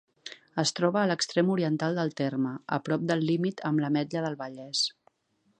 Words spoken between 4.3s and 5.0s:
Vallès.